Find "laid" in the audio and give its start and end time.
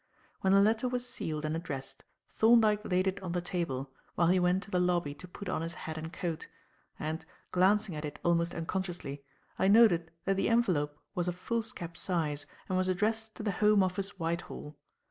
2.85-3.05